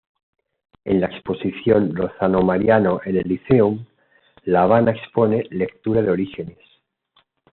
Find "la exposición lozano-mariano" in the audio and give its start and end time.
0.99-3.01